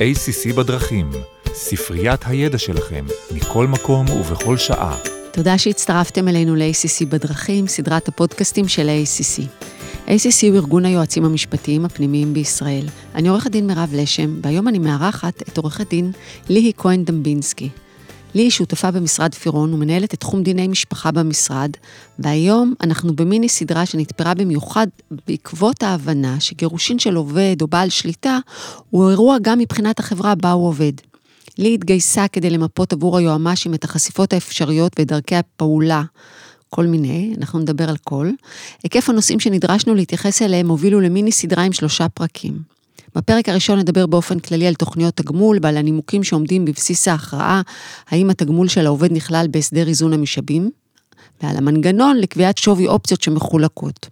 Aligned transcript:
ACC 0.00 0.54
בדרכים, 0.56 1.10
ספריית 1.54 2.20
הידע 2.26 2.58
שלכם, 2.58 3.04
מכל 3.34 3.66
מקום 3.66 4.10
ובכל 4.10 4.56
שעה. 4.56 4.96
תודה 5.32 5.58
שהצטרפתם 5.58 6.28
אלינו 6.28 6.56
ל-ACC 6.56 7.06
בדרכים, 7.08 7.66
סדרת 7.66 8.08
הפודקאסטים 8.08 8.68
של 8.68 8.88
ה-ACC. 8.88 9.42
ACC 10.06 10.46
הוא 10.48 10.56
ארגון 10.56 10.84
היועצים 10.84 11.24
המשפטיים 11.24 11.84
הפנימיים 11.84 12.34
בישראל. 12.34 12.86
אני 13.14 13.28
עורכת 13.28 13.50
דין 13.50 13.66
מירב 13.66 13.90
לשם, 13.92 14.40
והיום 14.42 14.68
אני 14.68 14.78
מארחת 14.78 15.42
את 15.42 15.56
עורכת 15.56 15.90
דין 15.90 16.12
ליהי 16.48 16.72
כהן 16.76 17.04
דמבינסקי. 17.04 17.68
לי 18.34 18.42
היא 18.42 18.50
שותפה 18.50 18.90
במשרד 18.90 19.34
פירון 19.34 19.74
ומנהלת 19.74 20.14
את 20.14 20.20
תחום 20.20 20.42
דיני 20.42 20.68
משפחה 20.68 21.10
במשרד, 21.10 21.70
והיום 22.18 22.74
אנחנו 22.80 23.16
במיני 23.16 23.48
סדרה 23.48 23.86
שנתפרה 23.86 24.34
במיוחד 24.34 24.86
בעקבות 25.26 25.82
ההבנה 25.82 26.40
שגירושין 26.40 26.98
של 26.98 27.14
עובד 27.14 27.56
או 27.60 27.66
בעל 27.66 27.88
שליטה 27.88 28.38
הוא 28.90 29.10
אירוע 29.10 29.36
גם 29.42 29.58
מבחינת 29.58 29.98
החברה 29.98 30.34
בה 30.34 30.52
הוא 30.52 30.68
עובד. 30.68 30.92
לי 31.58 31.74
התגייסה 31.74 32.28
כדי 32.28 32.50
למפות 32.50 32.92
עבור 32.92 33.18
היועמ"שים 33.18 33.74
את 33.74 33.84
החשיפות 33.84 34.32
האפשריות 34.32 34.92
ואת 34.98 35.08
דרכי 35.08 35.36
הפעולה. 35.36 36.02
כל 36.70 36.86
מיני, 36.86 37.34
אנחנו 37.38 37.58
נדבר 37.58 37.88
על 37.88 37.96
כל. 38.04 38.30
היקף 38.82 39.08
הנושאים 39.08 39.40
שנדרשנו 39.40 39.94
להתייחס 39.94 40.42
אליהם 40.42 40.68
הובילו 40.68 41.00
למיני 41.00 41.32
סדרה 41.32 41.62
עם 41.62 41.72
שלושה 41.72 42.08
פרקים. 42.08 42.79
בפרק 43.14 43.48
הראשון 43.48 43.78
נדבר 43.78 44.06
באופן 44.06 44.38
כללי 44.38 44.66
על 44.66 44.74
תוכניות 44.74 45.16
תגמול 45.16 45.58
ועל 45.62 45.76
הנימוקים 45.76 46.24
שעומדים 46.24 46.64
בבסיס 46.64 47.08
ההכרעה, 47.08 47.62
האם 48.08 48.30
התגמול 48.30 48.68
של 48.68 48.86
העובד 48.86 49.12
נכלל 49.12 49.46
בהסדר 49.50 49.88
איזון 49.88 50.12
המשאבים, 50.12 50.70
ועל 51.42 51.56
המנגנון 51.56 52.16
לקביעת 52.16 52.58
שווי 52.58 52.86
אופציות 52.86 53.22
שמחולקות. 53.22 54.08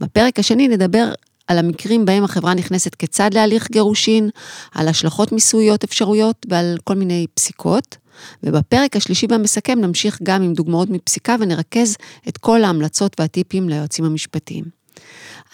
בפרק 0.00 0.38
השני 0.38 0.68
נדבר 0.68 1.12
על 1.46 1.58
המקרים 1.58 2.04
בהם 2.04 2.24
החברה 2.24 2.54
נכנסת 2.54 2.94
כצד 2.94 3.34
להליך 3.34 3.70
גירושין, 3.70 4.30
על 4.74 4.88
השלכות 4.88 5.32
מיסויות 5.32 5.84
אפשרויות 5.84 6.46
ועל 6.50 6.78
כל 6.84 6.94
מיני 6.94 7.26
פסיקות. 7.34 7.96
ובפרק 8.42 8.96
השלישי 8.96 9.26
והמסכם 9.30 9.78
נמשיך 9.80 10.18
גם 10.22 10.42
עם 10.42 10.52
דוגמאות 10.52 10.90
מפסיקה 10.90 11.36
ונרכז 11.40 11.96
את 12.28 12.38
כל 12.38 12.64
ההמלצות 12.64 13.20
והטיפים 13.20 13.68
ליועצים 13.68 14.04
המשפטיים. 14.04 14.77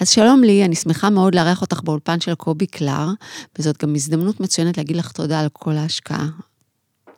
אז 0.00 0.08
שלום 0.08 0.44
לי, 0.44 0.64
אני 0.64 0.74
שמחה 0.74 1.10
מאוד 1.10 1.34
לארח 1.34 1.62
אותך 1.62 1.80
באולפן 1.84 2.20
של 2.20 2.34
קובי 2.34 2.66
קלר, 2.66 3.08
וזאת 3.58 3.83
גם 3.83 3.94
הזדמנות 3.94 4.41
מצוינת 4.41 4.77
להגיד 4.77 4.97
לך 4.97 5.12
תודה 5.12 5.41
על 5.41 5.48
כל 5.52 5.72
ההשקעה. 5.72 6.27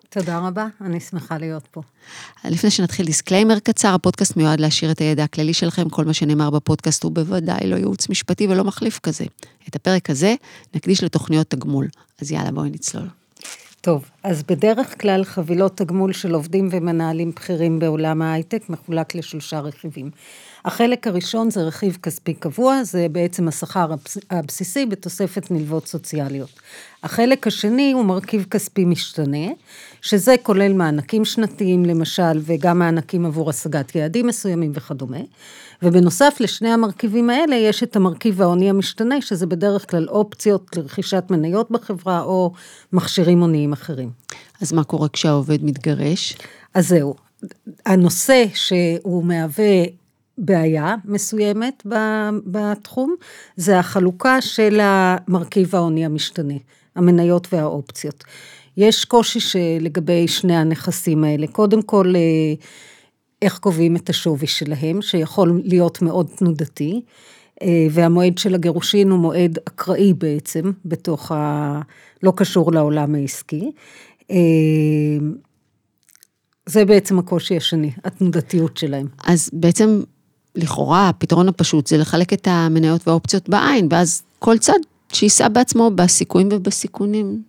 תודה 0.09 0.39
רבה, 0.39 0.67
אני 0.81 1.01
שמחה 1.01 1.39
להיות 1.39 1.67
פה. 1.71 1.83
לפני 2.45 2.71
שנתחיל 2.71 3.07
disclaimer 3.07 3.59
קצר, 3.59 3.95
הפודקאסט 3.95 4.37
מיועד 4.37 4.61
להעשיר 4.61 4.91
את 4.91 4.99
הידע 4.99 5.25
הכללי 5.25 5.55
שלכם, 5.55 5.89
כל 5.89 6.05
מה 6.05 6.15
שנאמר 6.15 6.51
בפודקאסט 6.51 7.05
הוא 7.05 7.13
בוודאי 7.13 7.67
לא 7.67 7.77
ייעוץ 7.77 8.09
משפטי 8.09 8.47
ולא 8.47 8.65
מחליף 8.65 8.99
כזה. 8.99 9.25
את 9.69 9.77
הפרק 9.77 10.11
הזה 10.11 10.35
נקדיש 10.75 11.05
לתוכניות 11.05 11.51
תגמול. 11.51 11.89
אז 12.21 12.33
יאללה, 12.33 12.53
בואי 12.53 12.71
נצלול. 12.71 13.09
טוב, 13.81 14.05
אז 14.23 14.43
בדרך 14.43 15.01
כלל 15.01 15.25
חבילות 15.25 15.77
תגמול 15.77 16.13
של 16.13 16.35
עובדים 16.35 16.69
ומנהלים 16.73 17.31
בכירים 17.31 17.79
בעולם 17.79 18.23
ההייטק 18.23 18.69
מחולק 18.69 19.15
לשלושה 19.15 19.61
רכיבים. 19.61 20.11
החלק 20.67 21.07
הראשון 21.07 21.51
זה 21.51 21.63
רכיב 21.63 21.99
כספי 22.03 22.35
קבוע, 22.35 22.85
זה 22.85 23.07
בעצם 23.13 23.49
השכר 23.49 23.91
הבסיסי 24.31 24.87
בתוספת 24.87 25.51
נלוות 25.51 25.87
סוציאליות. 25.87 26.51
החלק 27.03 27.47
השני 27.47 27.93
הוא 27.93 28.05
מרכיב 28.05 28.47
כספי 28.51 28.85
משתנה, 28.85 29.47
שזה 30.03 30.35
כולל 30.43 30.73
מענקים 30.73 31.25
שנתיים 31.25 31.85
למשל, 31.85 32.41
וגם 32.43 32.79
מענקים 32.79 33.27
עבור 33.27 33.51
השגת 33.51 33.95
יעדים 33.95 34.27
מסוימים 34.27 34.73
וכדומה. 34.75 35.21
ובנוסף 35.83 36.37
לשני 36.41 36.69
המרכיבים 36.69 37.31
האלה, 37.31 37.57
יש 37.57 37.83
את 37.83 37.97
המרכיב 37.97 38.43
ההוני 38.43 38.71
המשתנה, 38.71 39.21
שזה 39.21 39.47
בדרך 39.47 39.91
כלל 39.91 40.09
אופציות 40.09 40.77
לרכישת 40.77 41.25
מניות 41.31 41.71
בחברה, 41.71 42.23
או 42.23 42.53
מכשירים 42.93 43.41
הוניים 43.41 43.73
אחרים. 43.73 44.11
אז 44.61 44.73
מה 44.73 44.85
קורה 44.85 45.09
כשהעובד 45.09 45.65
מתגרש? 45.65 46.37
אז 46.75 46.89
זהו. 46.89 47.15
הנושא 47.87 48.45
שהוא 48.55 49.25
מהווה 49.25 49.85
בעיה 50.39 50.95
מסוימת 51.05 51.87
בתחום, 52.47 53.15
זה 53.57 53.79
החלוקה 53.79 54.41
של 54.41 54.81
המרכיב 54.83 55.75
ההוני 55.75 56.05
המשתנה, 56.05 56.55
המניות 56.97 57.49
והאופציות. 57.53 58.25
יש 58.77 59.05
קושי 59.05 59.41
שלגבי 59.41 60.29
שני 60.29 60.57
הנכסים 60.57 61.25
האלה. 61.25 61.47
קודם 61.47 61.83
כל, 61.83 62.13
אה, 62.17 62.55
איך 63.43 63.59
קובעים 63.59 63.97
את 63.97 64.11
השווי 64.11 64.47
שלהם, 64.47 65.03
שיכול 65.03 65.61
להיות 65.65 66.03
מאוד 66.03 66.31
תנודתי, 66.37 67.01
אה, 67.63 67.87
והמועד 67.91 68.39
של 68.39 68.55
הגירושין 68.55 69.11
הוא 69.11 69.19
מועד 69.19 69.59
אקראי 69.69 70.15
בעצם, 70.15 70.73
בתוך 70.85 71.33
ה... 71.33 71.81
לא 72.23 72.33
קשור 72.37 72.73
לעולם 72.73 73.15
העסקי. 73.15 73.71
אה, 74.31 74.37
זה 76.67 76.85
בעצם 76.85 77.19
הקושי 77.19 77.57
השני, 77.57 77.91
התנודתיות 78.05 78.77
שלהם. 78.77 79.07
אז 79.27 79.51
בעצם 79.53 80.03
לכאורה 80.57 81.09
הפתרון 81.09 81.49
הפשוט 81.49 81.87
זה 81.87 81.99
לחלק 81.99 82.33
את 82.33 82.49
המניות 82.51 83.09
והאופציות 83.09 83.49
בעין, 83.49 83.89
ואז 83.91 84.23
כל 84.39 84.59
צד 84.59 84.79
שיישא 85.13 85.49
בעצמו 85.49 85.91
בסיכויים 85.95 86.49
ובסיכונים. 86.53 87.43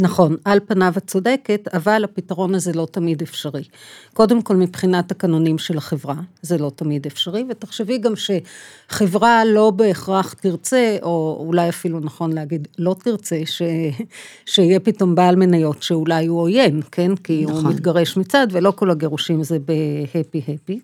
נכון, 0.00 0.36
על 0.44 0.60
פניו 0.66 0.92
את 0.96 1.06
צודקת, 1.06 1.68
אבל 1.74 2.04
הפתרון 2.04 2.54
הזה 2.54 2.72
לא 2.72 2.86
תמיד 2.90 3.22
אפשרי. 3.22 3.62
קודם 4.14 4.42
כל, 4.42 4.56
מבחינת 4.56 5.08
תקנונים 5.08 5.58
של 5.58 5.78
החברה, 5.78 6.14
זה 6.42 6.58
לא 6.58 6.70
תמיד 6.76 7.06
אפשרי, 7.06 7.44
ותחשבי 7.48 7.98
גם 7.98 8.12
שחברה 8.16 9.44
לא 9.44 9.70
בהכרח 9.70 10.32
תרצה, 10.32 10.96
או 11.02 11.44
אולי 11.46 11.68
אפילו 11.68 12.00
נכון 12.00 12.32
להגיד, 12.32 12.68
לא 12.78 12.96
תרצה, 13.04 13.40
ש... 13.44 13.62
שיהיה 14.46 14.80
פתאום 14.80 15.14
בעל 15.14 15.36
מניות 15.36 15.82
שאולי 15.82 16.26
הוא 16.26 16.40
עוין, 16.40 16.80
כן? 16.92 17.16
כי 17.16 17.44
נכון. 17.44 17.64
הוא 17.64 17.72
מתגרש 17.72 18.16
מצד, 18.16 18.46
ולא 18.50 18.70
כל 18.70 18.90
הגירושים 18.90 19.42
זה 19.42 19.58
בהפי-הפי. 19.58 20.80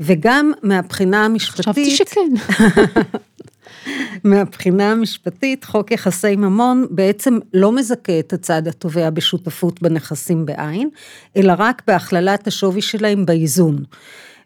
וגם 0.00 0.52
מהבחינה 0.62 1.24
המשפטית... 1.24 1.60
חשבתי 1.60 1.90
שכן. 1.90 2.30
מהבחינה 4.24 4.92
המשפטית, 4.92 5.64
חוק 5.64 5.90
יחסי 5.90 6.36
ממון 6.36 6.86
בעצם 6.90 7.38
לא 7.54 7.72
מזכה 7.72 8.18
את 8.18 8.32
הצד 8.32 8.68
התובע 8.68 9.10
בשותפות 9.10 9.82
בנכסים 9.82 10.46
בעין, 10.46 10.88
אלא 11.36 11.52
רק 11.58 11.82
בהכללת 11.86 12.46
השווי 12.46 12.82
שלהם 12.82 13.26
באיזון. 13.26 13.84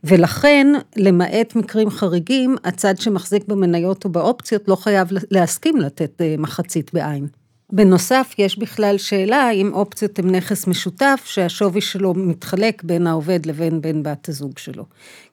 ולכן, 0.05 0.67
למעט 0.97 1.57
מקרים 1.57 1.91
חריגים, 1.91 2.57
הצד 2.65 2.99
שמחזיק 2.99 3.49
במניות 3.49 4.05
או 4.05 4.11
באופציות 4.11 4.69
לא 4.69 4.77
חייב 4.77 5.09
להסכים 5.31 5.77
לתת 5.77 6.21
אה, 6.21 6.35
מחצית 6.39 6.95
בעין. 6.95 7.27
בנוסף, 7.73 8.35
יש 8.39 8.59
בכלל 8.59 8.99
שאלה 8.99 9.43
האם 9.43 9.73
אופציות 9.73 10.19
הן 10.19 10.35
נכס 10.35 10.67
משותף, 10.67 11.23
שהשווי 11.25 11.81
שלו 11.81 12.15
מתחלק 12.15 12.83
בין 12.83 13.07
העובד 13.07 13.47
לבין 13.47 13.81
בן 13.81 14.03
בת 14.03 14.29
הזוג 14.29 14.59
שלו. 14.59 14.85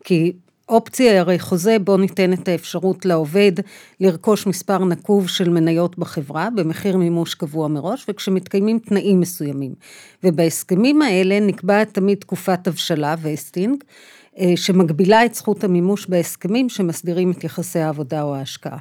כי 0.04 0.34
אופציה 0.70 1.20
הרי 1.20 1.40
חוזה 1.40 1.80
בו 1.80 1.98
ניתנת 1.98 2.48
האפשרות 2.48 3.06
לעובד 3.06 3.52
לרכוש 4.00 4.48
מספר 4.48 4.86
נקוב 4.86 5.30
של 5.30 5.50
מניות 5.50 5.98
בחברה 5.98 6.50
במחיר 6.56 6.98
מימוש 6.98 7.36
קבוע 7.36 7.68
מראש 7.68 8.06
וכשמתקיימים 8.10 8.80
תנאים 8.80 9.20
מסוימים. 9.20 9.74
ובהסכמים 10.24 11.02
האלה 11.02 11.40
נקבעת 11.40 11.94
תמיד 11.94 12.18
תקופת 12.18 12.68
הבשלה 12.68 13.16
וסטינג 13.22 13.84
אה, 14.40 14.54
שמגבילה 14.56 15.26
את 15.26 15.36
זכות 15.36 15.64
המימוש 15.64 16.06
בהסכמים 16.06 16.70
שמסדירים 16.70 17.32
את 17.32 17.44
יחסי 17.44 17.80
העבודה 17.80 18.22
או 18.22 18.36
ההשקעה. 18.36 18.78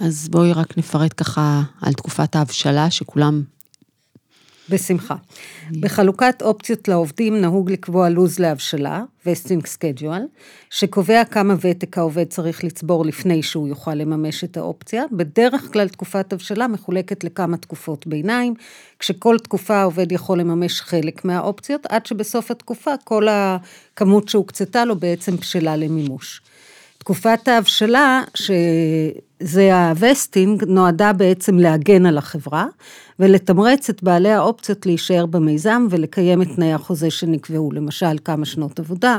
אז 0.00 0.28
בואי 0.28 0.52
רק 0.52 0.78
נפרט 0.78 1.14
ככה 1.16 1.62
על 1.80 1.92
תקופת 1.92 2.36
ההבשלה, 2.36 2.90
שכולם... 2.90 3.42
בשמחה. 4.70 5.14
בחלוקת 5.80 6.42
אופציות 6.42 6.88
לעובדים 6.88 7.40
נהוג 7.40 7.70
לקבוע 7.70 8.08
לו"ז 8.08 8.38
להבשלה, 8.38 9.02
vesting 9.26 9.66
schedule, 9.66 10.22
שקובע 10.70 11.24
כמה 11.24 11.54
ותק 11.60 11.98
העובד 11.98 12.24
צריך 12.24 12.64
לצבור 12.64 13.06
לפני 13.06 13.42
שהוא 13.42 13.68
יוכל 13.68 13.94
לממש 13.94 14.44
את 14.44 14.56
האופציה. 14.56 15.04
בדרך 15.12 15.72
כלל 15.72 15.88
תקופת 15.88 16.32
הבשלה 16.32 16.68
מחולקת 16.68 17.24
לכמה 17.24 17.56
תקופות 17.56 18.06
ביניים, 18.06 18.54
כשכל 18.98 19.38
תקופה 19.38 19.76
העובד 19.76 20.12
יכול 20.12 20.40
לממש 20.40 20.80
חלק 20.80 21.24
מהאופציות, 21.24 21.86
עד 21.86 22.06
שבסוף 22.06 22.50
התקופה 22.50 22.90
כל 23.04 23.26
הכמות 23.30 24.28
שהוקצתה 24.28 24.84
לו 24.84 24.96
בעצם 24.96 25.36
בשלה 25.36 25.76
למימוש. 25.76 26.42
תקופת 27.00 27.48
ההבשלה, 27.48 28.22
שזה 28.34 29.88
ה 29.88 29.96
vesting, 29.96 30.64
נועדה 30.66 31.12
בעצם 31.12 31.58
להגן 31.58 32.06
על 32.06 32.18
החברה 32.18 32.66
ולתמרץ 33.20 33.90
את 33.90 34.02
בעלי 34.02 34.30
האופציות 34.30 34.86
להישאר 34.86 35.26
במיזם 35.26 35.86
ולקיים 35.90 36.42
את 36.42 36.46
תנאי 36.56 36.72
החוזה 36.72 37.10
שנקבעו, 37.10 37.72
למשל 37.72 38.16
כמה 38.24 38.44
שנות 38.44 38.78
עבודה, 38.78 39.18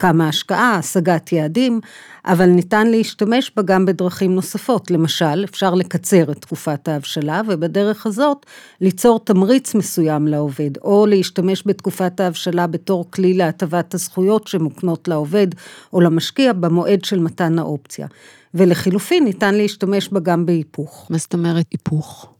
כמה 0.00 0.28
השקעה, 0.28 0.76
השגת 0.76 1.32
יעדים, 1.32 1.80
אבל 2.24 2.46
ניתן 2.46 2.86
להשתמש 2.86 3.52
בה 3.56 3.62
גם 3.62 3.86
בדרכים 3.86 4.34
נוספות, 4.34 4.90
למשל, 4.90 5.44
אפשר 5.44 5.74
לקצר 5.74 6.32
את 6.32 6.38
תקופת 6.38 6.88
ההבשלה 6.88 7.40
ובדרך 7.48 8.06
הזאת 8.06 8.46
ליצור 8.80 9.20
תמריץ 9.20 9.74
מסוים 9.74 10.28
לעובד, 10.28 10.78
או 10.82 11.06
להשתמש 11.06 11.62
בתקופת 11.66 12.20
ההבשלה 12.20 12.66
בתור 12.66 13.10
כלי 13.10 13.34
להטבת 13.34 13.94
הזכויות 13.94 14.46
שמוקנות 14.46 15.08
לעובד 15.08 15.46
או 15.92 16.00
למשקיע 16.00 16.52
במועד 16.52 17.04
של 17.04 17.18
מתן 17.18 17.58
האופציה. 17.58 18.06
ולחילופין 18.54 19.24
ניתן 19.24 19.54
להשתמש 19.54 20.08
בה 20.08 20.20
גם 20.20 20.46
בהיפוך. 20.46 21.06
מה 21.10 21.18
זאת 21.18 21.34
אומרת 21.34 21.66
היפוך? 21.70 22.33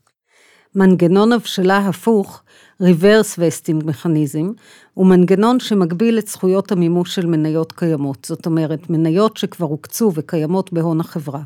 מנגנון 0.74 1.32
הבשלה 1.32 1.78
הפוך, 1.78 2.42
reverse 2.82 3.36
vesting 3.36 3.84
mechanism, 3.84 4.60
הוא 4.94 5.06
מנגנון 5.06 5.60
שמגביל 5.60 6.18
את 6.18 6.28
זכויות 6.28 6.72
המימוש 6.72 7.14
של 7.14 7.26
מניות 7.26 7.72
קיימות, 7.72 8.24
זאת 8.24 8.46
אומרת, 8.46 8.90
מניות 8.90 9.36
שכבר 9.36 9.66
הוקצו 9.66 10.12
וקיימות 10.14 10.72
בהון 10.72 11.00
החברה. 11.00 11.40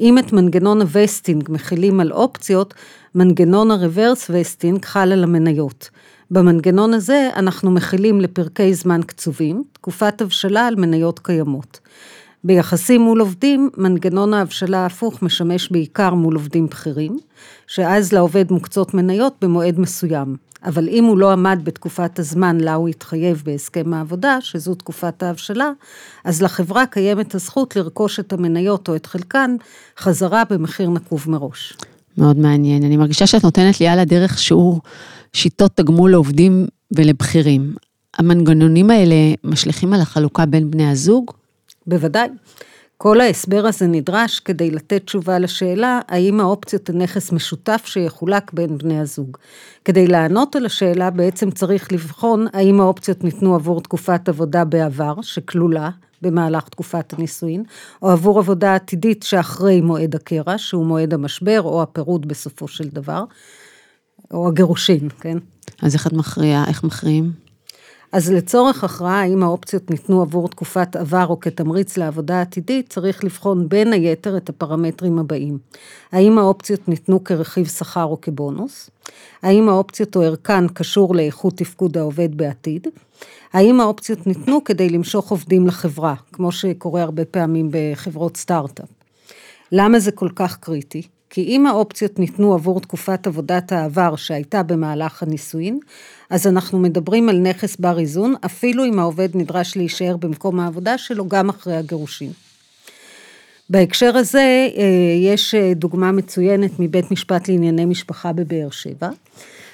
אם 0.00 0.18
את 0.18 0.32
מנגנון 0.32 0.80
ה 0.80 0.88
vesting 0.88 1.48
מחילים 1.50 2.00
על 2.00 2.12
אופציות, 2.12 2.74
מנגנון 3.14 3.70
ה 3.70 3.77
reverse 3.77 4.30
vesting 4.30 4.84
חל 4.84 5.12
על 5.12 5.24
המניות. 5.24 5.90
במנגנון 6.30 6.94
הזה 6.94 7.30
אנחנו 7.36 7.70
מחילים 7.70 8.20
לפרקי 8.20 8.74
זמן 8.74 9.00
קצובים, 9.06 9.64
תקופת 9.72 10.20
הבשלה 10.20 10.66
על 10.66 10.76
מניות 10.76 11.18
קיימות. 11.18 11.80
ביחסים 12.44 13.00
מול 13.00 13.20
עובדים, 13.20 13.70
מנגנון 13.76 14.34
ההבשלה 14.34 14.78
ההפוך 14.78 15.22
משמש 15.22 15.72
בעיקר 15.72 16.14
מול 16.14 16.34
עובדים 16.34 16.66
בכירים, 16.66 17.18
שאז 17.70 18.12
לעובד 18.12 18.52
מוקצות 18.52 18.94
מניות 18.94 19.34
במועד 19.40 19.80
מסוים. 19.80 20.36
אבל 20.64 20.88
אם 20.88 21.04
הוא 21.04 21.18
לא 21.18 21.32
עמד 21.32 21.60
בתקופת 21.64 22.18
הזמן 22.18 22.60
לה 22.60 22.74
הוא 22.74 22.88
התחייב 22.88 23.42
בהסכם 23.44 23.94
העבודה, 23.94 24.38
שזו 24.40 24.74
תקופת 24.74 25.22
ההבשלה, 25.22 25.70
אז 26.24 26.42
לחברה 26.42 26.86
קיימת 26.86 27.34
הזכות 27.34 27.76
לרכוש 27.76 28.20
את 28.20 28.32
המניות 28.32 28.88
או 28.88 28.96
את 28.96 29.06
חלקן 29.06 29.56
חזרה 29.98 30.42
במחיר 30.50 30.90
נקוב 30.90 31.24
מראש. 31.28 31.76
מאוד 32.18 32.38
מעניין. 32.38 32.84
אני 32.84 32.96
מרגישה 32.96 33.26
שאת 33.26 33.44
נותנת 33.44 33.80
לי 33.80 33.88
על 33.88 33.98
הדרך 33.98 34.38
שיעור 34.38 34.80
שיטות 35.32 35.76
תגמול 35.76 36.10
לעובדים 36.10 36.66
ולבכירים. 36.92 37.74
המנגנונים 38.18 38.90
האלה 38.90 39.14
משליכים 39.44 39.92
על 39.92 40.00
החלוקה 40.00 40.46
בין 40.46 40.70
בני 40.70 40.90
הזוג? 40.90 41.30
בוודאי. 41.86 42.28
כל 43.02 43.20
ההסבר 43.20 43.66
הזה 43.66 43.86
נדרש 43.86 44.40
כדי 44.40 44.70
לתת 44.70 45.04
תשובה 45.04 45.38
לשאלה 45.38 46.00
האם 46.08 46.40
האופציות 46.40 46.90
הנכס 46.90 47.32
משותף 47.32 47.82
שיחולק 47.84 48.52
בין 48.52 48.78
בני 48.78 49.00
הזוג. 49.00 49.36
כדי 49.84 50.06
לענות 50.06 50.56
על 50.56 50.66
השאלה 50.66 51.10
בעצם 51.10 51.50
צריך 51.50 51.92
לבחון 51.92 52.46
האם 52.52 52.80
האופציות 52.80 53.24
ניתנו 53.24 53.54
עבור 53.54 53.80
תקופת 53.80 54.28
עבודה 54.28 54.64
בעבר, 54.64 55.14
שכלולה 55.22 55.90
במהלך 56.22 56.68
תקופת 56.68 57.12
הנישואין, 57.12 57.64
או 58.02 58.10
עבור 58.10 58.38
עבודה 58.38 58.74
עתידית 58.74 59.22
שאחרי 59.22 59.80
מועד 59.80 60.14
הקרע, 60.14 60.58
שהוא 60.58 60.86
מועד 60.86 61.14
המשבר 61.14 61.62
או 61.62 61.82
הפירוד 61.82 62.28
בסופו 62.28 62.68
של 62.68 62.88
דבר, 62.88 63.24
או 64.30 64.48
הגירושין, 64.48 65.08
כן? 65.20 65.38
אז 65.82 65.94
איך 65.94 66.06
את 66.06 66.12
מכריעה? 66.12 66.64
איך 66.68 66.84
מכריעים? 66.84 67.49
אז 68.12 68.32
לצורך 68.32 68.84
הכרעה 68.84 69.20
האם 69.20 69.42
האופציות 69.42 69.90
ניתנו 69.90 70.22
עבור 70.22 70.48
תקופת 70.48 70.96
עבר 70.96 71.26
או 71.26 71.40
כתמריץ 71.40 71.96
לעבודה 71.96 72.40
עתידית, 72.40 72.88
צריך 72.88 73.24
לבחון 73.24 73.68
בין 73.68 73.92
היתר 73.92 74.36
את 74.36 74.48
הפרמטרים 74.48 75.18
הבאים. 75.18 75.58
האם 76.12 76.38
האופציות 76.38 76.88
ניתנו 76.88 77.24
כרכיב 77.24 77.66
שכר 77.66 78.04
או 78.04 78.20
כבונוס? 78.20 78.90
האם 79.42 79.68
האופציות 79.68 80.16
או 80.16 80.22
ערכן 80.22 80.68
קשור 80.68 81.14
לאיכות 81.14 81.56
תפקוד 81.56 81.98
העובד 81.98 82.36
בעתיד? 82.36 82.86
האם 83.52 83.80
האופציות 83.80 84.26
ניתנו 84.26 84.64
כדי 84.64 84.88
למשוך 84.88 85.30
עובדים 85.30 85.66
לחברה, 85.66 86.14
כמו 86.32 86.52
שקורה 86.52 87.02
הרבה 87.02 87.24
פעמים 87.24 87.68
בחברות 87.70 88.36
סטארט-אפ? 88.36 88.88
למה 89.72 89.98
זה 89.98 90.12
כל 90.12 90.28
כך 90.34 90.56
קריטי? 90.56 91.02
כי 91.30 91.42
אם 91.42 91.66
האופציות 91.66 92.18
ניתנו 92.18 92.54
עבור 92.54 92.80
תקופת 92.80 93.26
עבודת 93.26 93.72
העבר 93.72 94.16
שהייתה 94.16 94.62
במהלך 94.62 95.22
הנישואין, 95.22 95.78
אז 96.30 96.46
אנחנו 96.46 96.78
מדברים 96.78 97.28
על 97.28 97.38
נכס 97.38 97.76
בר 97.76 97.98
איזון, 97.98 98.34
אפילו 98.46 98.84
אם 98.84 98.98
העובד 98.98 99.28
נדרש 99.34 99.76
להישאר 99.76 100.16
במקום 100.16 100.60
העבודה 100.60 100.98
שלו 100.98 101.28
גם 101.28 101.48
אחרי 101.48 101.76
הגירושין. 101.76 102.32
בהקשר 103.70 104.16
הזה, 104.16 104.68
אה, 104.76 104.84
יש 105.32 105.54
אה, 105.54 105.74
דוגמה 105.74 106.12
מצוינת 106.12 106.70
מבית 106.78 107.10
משפט 107.10 107.48
לענייני 107.48 107.84
משפחה 107.84 108.32
בבאר 108.32 108.70
שבע, 108.70 109.10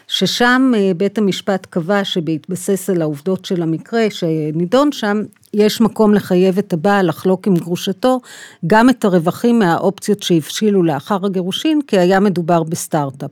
ששם 0.08 0.72
אה, 0.76 0.92
בית 0.96 1.18
המשפט 1.18 1.66
קבע 1.70 2.04
שבהתבסס 2.04 2.90
על 2.90 3.02
העובדות 3.02 3.44
של 3.44 3.62
המקרה 3.62 4.06
שנידון 4.10 4.92
שם, 4.92 5.22
יש 5.54 5.80
מקום 5.80 6.14
לחייב 6.14 6.58
את 6.58 6.72
הבעל 6.72 7.08
לחלוק 7.08 7.46
עם 7.46 7.54
גרושתו 7.56 8.20
גם 8.66 8.90
את 8.90 9.04
הרווחים 9.04 9.58
מהאופציות 9.58 10.22
שהבשילו 10.22 10.82
לאחר 10.82 11.26
הגירושין, 11.26 11.80
כי 11.86 11.98
היה 11.98 12.20
מדובר 12.20 12.62
בסטארט-אפ. 12.62 13.30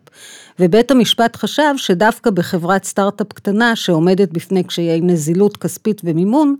ובית 0.61 0.91
המשפט 0.91 1.37
חשב 1.37 1.75
שדווקא 1.77 2.31
בחברת 2.31 2.85
סטארט-אפ 2.85 3.33
קטנה 3.33 3.77
שעומדת 3.77 4.31
בפני 4.31 4.65
קשיי 4.65 5.01
נזילות 5.01 5.57
כספית 5.57 6.01
ומימון, 6.05 6.57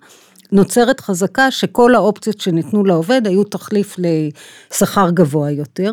נוצרת 0.55 1.01
חזקה 1.01 1.51
שכל 1.51 1.95
האופציות 1.95 2.41
שניתנו 2.41 2.85
לעובד 2.85 3.27
היו 3.27 3.45
תחליף 3.45 3.97
לשכר 3.99 5.11
גבוה 5.11 5.51
יותר. 5.51 5.91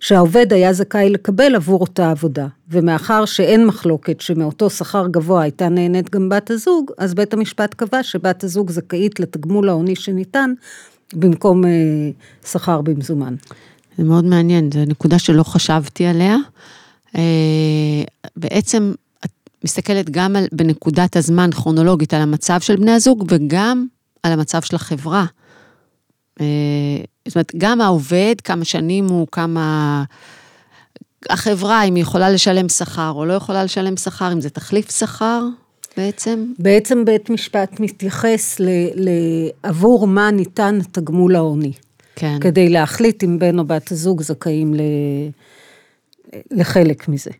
שהעובד 0.00 0.52
היה 0.52 0.72
זכאי 0.72 1.10
לקבל 1.10 1.54
עבור 1.54 1.80
אותה 1.80 2.10
עבודה. 2.10 2.46
ומאחר 2.70 3.24
שאין 3.24 3.66
מחלוקת 3.66 4.20
שמאותו 4.20 4.70
שכר 4.70 5.06
גבוה 5.06 5.42
הייתה 5.42 5.68
נהנית 5.68 6.10
גם 6.10 6.28
בת 6.28 6.50
הזוג, 6.50 6.90
אז 6.98 7.14
בית 7.14 7.34
המשפט 7.34 7.74
קבע 7.74 8.02
שבת 8.02 8.44
הזוג 8.44 8.70
זכאית 8.70 9.20
לתגמול 9.20 9.68
ההוני 9.68 9.96
שניתן 9.96 10.52
במקום 11.14 11.64
אה, 11.64 11.70
שכר 12.46 12.80
במזומן. 12.80 13.34
זה 13.98 14.04
מאוד 14.04 14.24
מעניין, 14.24 14.70
זו 14.74 14.80
נקודה 14.86 15.18
שלא 15.18 15.42
חשבתי 15.42 16.06
עליה. 16.06 16.36
אה, 17.16 17.22
בעצם 18.36 18.92
מסתכלת 19.64 20.10
גם 20.10 20.36
על, 20.36 20.46
בנקודת 20.52 21.16
הזמן 21.16 21.50
כרונולוגית 21.52 22.14
על 22.14 22.22
המצב 22.22 22.60
של 22.60 22.76
בני 22.76 22.90
הזוג 22.90 23.24
וגם 23.28 23.86
על 24.22 24.32
המצב 24.32 24.62
של 24.62 24.76
החברה. 24.76 25.24
אה, 26.40 26.46
זאת 27.28 27.36
אומרת, 27.36 27.52
גם 27.58 27.80
העובד, 27.80 28.34
כמה 28.44 28.64
שנים 28.64 29.08
הוא, 29.08 29.26
כמה... 29.32 30.04
החברה, 31.28 31.84
אם 31.84 31.94
היא 31.94 32.02
יכולה 32.02 32.30
לשלם 32.30 32.68
שכר 32.68 33.12
או 33.14 33.24
לא 33.24 33.32
יכולה 33.32 33.64
לשלם 33.64 33.96
שכר, 33.96 34.32
אם 34.32 34.40
זה 34.40 34.50
תחליף 34.50 34.98
שכר 34.98 35.42
בעצם? 35.96 36.52
בעצם 36.58 37.04
בית 37.04 37.30
משפט 37.30 37.80
מתייחס 37.80 38.60
ל, 38.60 38.68
לעבור 38.94 40.06
מה 40.06 40.30
ניתן 40.30 40.78
תגמול 40.92 41.36
העוני. 41.36 41.72
כן. 42.16 42.38
כדי 42.40 42.68
להחליט 42.68 43.24
אם 43.24 43.38
בן 43.38 43.58
או 43.58 43.64
בת 43.64 43.92
הזוג 43.92 44.22
זכאים 44.22 44.74
ל, 44.74 44.80
לחלק 46.50 47.08
מזה. 47.08 47.30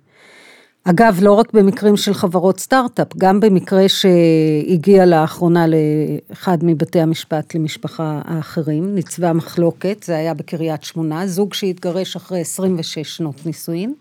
אגב, 0.85 1.19
לא 1.23 1.32
רק 1.32 1.53
במקרים 1.53 1.97
של 1.97 2.15
חברות 2.15 2.61
סטארט-אפ, 2.61 3.06
גם 3.19 3.41
במקרה 3.41 3.85
שהגיע 3.88 5.06
לאחרונה 5.06 5.65
לאחד 5.67 6.59
מבתי 6.62 7.00
המשפט 7.00 7.55
למשפחה 7.55 8.21
האחרים, 8.25 8.94
ניצבה 8.94 9.32
מחלוקת, 9.32 10.03
זה 10.03 10.17
היה 10.17 10.35
בקריית 10.35 10.85
שמונה, 10.85 11.27
זוג 11.27 11.55
שהתגרש 11.55 12.17
אחרי 12.17 12.41
26 12.41 13.17
שנות 13.17 13.47
נישואין, 13.47 13.94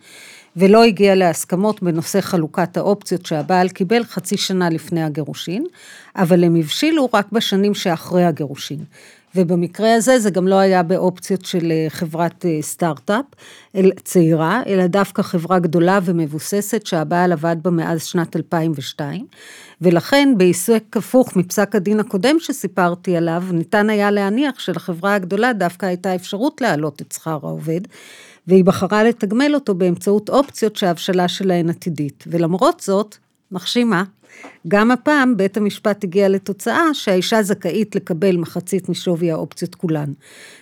ולא 0.56 0.84
הגיע 0.84 1.16
להסכמות 1.16 1.84
בנושא 1.84 2.22
חלוקת 2.22 2.78
האופציות 2.78 3.26
שהבעל 3.26 3.70
קיבל 3.70 4.04
חצי 4.04 4.38
שנה 4.38 4.70
לפני 4.70 5.04
הגירושין, 5.04 5.66
אבל 6.16 6.44
הם 6.44 6.56
הבשילו 6.56 7.10
רק 7.14 7.32
בשנים 7.32 7.74
שאחרי 7.74 8.26
הגירושין. 8.26 8.80
ובמקרה 9.36 9.96
הזה 9.96 10.20
זה 10.20 10.30
גם 10.30 10.48
לא 10.48 10.56
היה 10.56 10.84
באופציות 10.84 11.46
של 11.46 11.72
אה, 11.72 11.86
חברת 11.90 12.46
אה, 12.46 12.58
סטארט-אפ 12.62 13.26
צעירה, 14.04 14.62
אלא 14.68 14.88
דווקא 14.88 15.22
חברה 15.22 15.60
גדולה 15.60 16.00
ומבוססת 16.06 16.86
שהבעל 16.86 17.32
עבד 17.32 17.56
בה 17.62 17.72
מאז 17.72 18.04
שנת 18.04 18.36
2002, 18.36 19.26
ולכן 19.82 20.34
בעיסוק 20.38 20.98
הפוך 20.98 21.36
מפסק 21.36 21.76
הדין 21.76 22.00
הקודם 22.00 22.36
שסיפרתי 22.40 23.18
עליו, 23.18 23.44
ניתן 23.52 23.90
היה 23.90 24.12
להניח 24.12 24.60
שלחברה 24.60 25.16
הגדולה 25.16 25.54
דווקא 25.54 25.86
הייתה 25.86 26.16
אפשרות 26.16 26.62
להעלות 26.62 27.02
את 27.02 27.12
שכר 27.12 27.40
העובד, 27.44 27.82
והיא 28.48 28.66
בחרה 28.66 29.04
לתגמל 29.04 29.52
אותו 29.56 29.76
באמצעות 29.76 30.30
אופציות 30.30 30.76
שההבשלה 30.76 31.28
שלהן 31.28 31.70
עתידית, 31.70 32.24
ולמרות 32.28 32.80
זאת, 32.80 33.16
נחשים 33.52 33.90
מה? 33.90 34.04
גם 34.68 34.92
הפעם 34.92 35.38
בית 35.38 35.58
המשפט 35.58 36.04
הגיע 36.04 36.30
לתוצאה 36.30 36.94
שהאישה 36.94 37.44
זכאית 37.44 37.96
לקבל 37.96 38.38
מחצית 38.38 38.90
משווי 38.90 39.32
האופציות 39.32 39.76
כולן. 39.76 40.14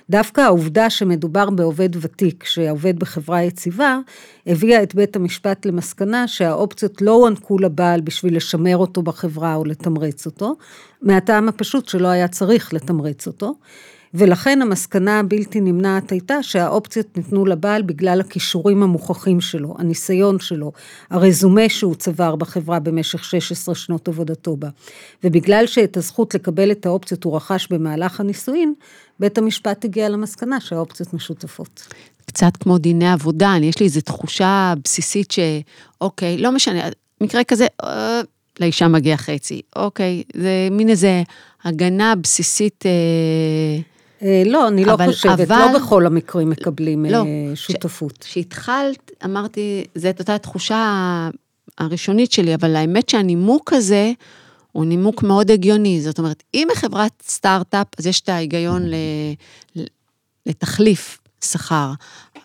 דווקא 0.09 0.41
העובדה 0.41 0.89
שמדובר 0.89 1.49
בעובד 1.49 1.89
ותיק 2.01 2.43
שעובד 2.43 2.99
בחברה 2.99 3.43
יציבה, 3.43 3.99
הביאה 4.47 4.83
את 4.83 4.95
בית 4.95 5.15
המשפט 5.15 5.65
למסקנה 5.65 6.27
שהאופציות 6.27 7.01
לא 7.01 7.11
הוענקו 7.11 7.59
לבעל 7.59 8.01
בשביל 8.01 8.37
לשמר 8.37 8.77
אותו 8.77 9.01
בחברה 9.01 9.55
או 9.55 9.65
לתמרץ 9.65 10.25
אותו, 10.25 10.55
מהטעם 11.01 11.49
הפשוט 11.49 11.87
שלא 11.87 12.07
היה 12.07 12.27
צריך 12.27 12.73
לתמרץ 12.73 13.27
אותו. 13.27 13.53
ולכן 14.13 14.61
המסקנה 14.61 15.19
הבלתי 15.19 15.61
נמנעת 15.61 16.11
הייתה 16.11 16.43
שהאופציות 16.43 17.17
ניתנו 17.17 17.45
לבעל 17.45 17.81
בגלל 17.81 18.21
הכישורים 18.21 18.83
המוכחים 18.83 19.41
שלו, 19.41 19.75
הניסיון 19.77 20.39
שלו, 20.39 20.71
הרזומה 21.09 21.69
שהוא 21.69 21.95
צבר 21.95 22.35
בחברה 22.35 22.79
במשך 22.79 23.23
16 23.23 23.75
שנות 23.75 24.07
עבודתו 24.07 24.57
בה. 24.57 24.69
ובגלל 25.23 25.67
שאת 25.67 25.97
הזכות 25.97 26.35
לקבל 26.35 26.71
את 26.71 26.85
האופציות 26.85 27.23
הוא 27.23 27.35
רכש 27.35 27.67
במהלך 27.71 28.19
הנישואין, 28.19 28.73
בית 29.19 29.37
המשפט 29.37 29.85
הגיע 29.85 30.09
למסקנה 30.09 30.59
שהאופציות 30.59 31.13
משותפות. 31.13 31.87
קצת 32.25 32.57
כמו 32.57 32.77
דיני 32.77 33.11
עבודה, 33.11 33.53
יש 33.61 33.79
לי 33.79 33.85
איזו 33.85 34.01
תחושה 34.01 34.73
בסיסית 34.83 35.31
שאוקיי, 35.31 36.37
לא 36.37 36.51
משנה, 36.51 36.89
מקרה 37.21 37.43
כזה, 37.43 37.67
אה, 37.83 38.21
לאישה 38.59 38.87
מגיע 38.87 39.17
חצי, 39.17 39.61
אוקיי, 39.75 40.23
זה 40.33 40.67
מין 40.71 40.89
איזה 40.89 41.23
הגנה 41.63 42.15
בסיסית 42.15 42.85
אה, 42.85 43.81
לא, 44.45 44.67
אני 44.67 44.85
לא 44.85 44.97
חושבת, 45.05 45.39
אבל- 45.39 45.71
לא 45.73 45.79
בכל 45.79 46.05
המקרים 46.05 46.49
מקבלים 46.49 47.05
לא, 47.05 47.17
אה, 47.17 47.51
שותפות. 47.55 48.17
כשהתחלת, 48.17 49.11
אמרתי, 49.25 49.83
זאת 49.95 50.19
אותה 50.19 50.37
תחושה 50.37 51.29
הראשונית 51.77 52.31
שלי, 52.31 52.55
אבל 52.55 52.75
האמת 52.75 53.09
שהנימוק 53.09 53.73
הזה 53.73 54.11
הוא 54.71 54.85
נימוק 54.85 55.23
מאוד 55.23 55.51
הגיוני. 55.51 56.01
זאת 56.01 56.19
אומרת, 56.19 56.43
אם 56.53 56.67
בחברת 56.71 57.11
סטארט-אפ, 57.27 57.87
אז 57.99 58.07
יש 58.07 58.21
את 58.21 58.29
ההיגיון 58.29 58.83
ל, 58.85 58.95
לתחליף 60.45 61.17
שכר, 61.43 61.91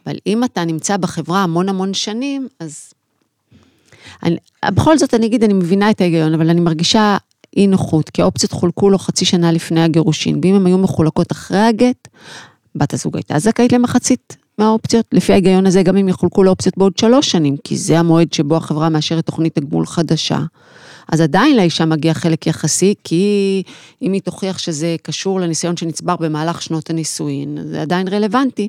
אבל 0.07 0.17
אם 0.27 0.45
אתה 0.45 0.65
נמצא 0.65 0.97
בחברה 0.97 1.43
המון 1.43 1.69
המון 1.69 1.95
שנים, 1.95 2.49
אז... 2.61 2.93
אני, 4.23 4.37
בכל 4.67 4.99
זאת, 4.99 5.15
אני 5.15 5.27
אגיד, 5.27 5.45
אני 5.45 5.53
מבינה 5.53 5.91
את 5.91 6.01
ההיגיון, 6.01 6.35
אבל 6.35 6.51
אני 6.51 6.61
מרגישה 6.61 7.17
אי 7.57 7.67
נוחות, 7.67 8.11
כי 8.11 8.23
האופציות 8.23 8.53
חולקו 8.53 8.91
לו 8.91 8.99
חצי 8.99 9.25
שנה 9.25 9.53
לפני 9.53 9.83
הגירושין, 9.83 10.41
ואם 10.43 10.55
הן 10.55 10.67
היו 10.67 10.79
מחולקות 10.79 11.33
אחרי 11.33 11.59
הגט, 11.59 12.09
בת 12.75 12.95
הזוג 12.95 13.17
הייתה 13.17 13.39
זכאית 13.39 13.73
למחצית 13.73 14.37
מהאופציות. 14.59 15.07
לפי 15.13 15.33
ההיגיון 15.33 15.67
הזה, 15.67 15.83
גם 15.83 15.97
אם 15.97 16.09
יחולקו 16.09 16.43
לאופציות 16.43 16.79
בעוד 16.79 16.99
שלוש 16.99 17.31
שנים, 17.31 17.57
כי 17.65 17.77
זה 17.77 17.99
המועד 17.99 18.33
שבו 18.33 18.57
החברה 18.57 18.89
מאשרת 18.89 19.27
תוכנית 19.27 19.55
תגמול 19.55 19.87
חדשה, 19.87 20.39
אז 21.13 21.21
עדיין 21.21 21.57
לאישה 21.57 21.85
מגיע 21.85 22.15
חלק 22.15 22.47
יחסי, 22.47 22.95
כי 23.05 23.63
אם 24.03 24.13
היא 24.13 24.21
תוכיח 24.21 24.59
שזה 24.59 24.97
קשור 25.03 25.41
לניסיון 25.41 25.77
שנצבר 25.77 26.17
במהלך 26.17 26.63
שנות 26.63 26.91
הנישואין, 26.91 27.59
זה 27.71 27.83
עדיין 27.83 28.09
רלוונטי. 28.09 28.69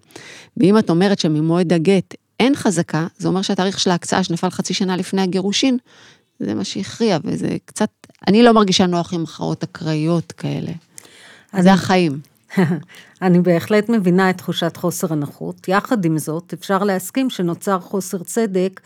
ואם 0.57 0.77
את 0.77 0.89
אומרת 0.89 1.19
שממועד 1.19 1.73
הגט 1.73 2.15
אין 2.39 2.55
חזקה, 2.55 3.07
זה 3.17 3.27
אומר 3.27 3.41
שהתאריך 3.41 3.79
של 3.79 3.89
ההקצאה 3.89 4.23
שנפל 4.23 4.49
חצי 4.49 4.73
שנה 4.73 4.97
לפני 4.97 5.21
הגירושין, 5.21 5.77
זה 6.45 6.53
מה 6.53 6.63
שהכריע, 6.63 7.17
וזה 7.23 7.57
קצת, 7.65 7.89
אני 8.27 8.43
לא 8.43 8.51
מרגישה 8.51 8.85
נוח 8.85 9.13
עם 9.13 9.23
הכרעות 9.23 9.63
אקראיות 9.63 10.31
כאלה. 10.31 10.71
אני- 11.53 11.63
זה 11.63 11.73
החיים. 11.73 12.19
אני 13.21 13.39
בהחלט 13.41 13.89
מבינה 13.89 14.29
את 14.29 14.37
תחושת 14.37 14.77
חוסר 14.77 15.13
הנוחות. 15.13 15.67
יחד 15.67 16.05
עם 16.05 16.17
זאת, 16.17 16.53
אפשר 16.53 16.83
להסכים 16.83 17.29
שנוצר 17.29 17.79
חוסר 17.79 18.17
צדק 18.23 18.81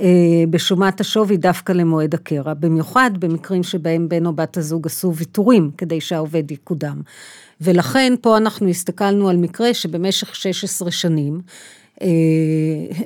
אה, 0.00 0.06
בשומת 0.50 1.00
השווי 1.00 1.36
דווקא 1.36 1.72
למועד 1.72 2.14
הקרע, 2.14 2.54
במיוחד 2.54 3.10
במקרים 3.18 3.62
שבהם 3.62 4.08
בן 4.08 4.26
או 4.26 4.32
בת 4.32 4.56
הזוג 4.56 4.86
עשו 4.86 5.14
ויתורים 5.14 5.70
כדי 5.78 6.00
שהעובד 6.00 6.50
יקודם. 6.50 7.00
ולכן 7.60 8.12
פה 8.20 8.36
אנחנו 8.36 8.68
הסתכלנו 8.68 9.28
על 9.28 9.36
מקרה 9.36 9.74
שבמשך 9.74 10.34
16 10.34 10.90
שנים, 10.90 11.40